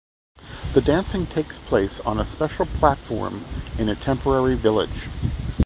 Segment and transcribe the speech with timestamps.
[0.73, 3.45] The dancing takes place on a special platform
[3.77, 5.09] in a temporary village.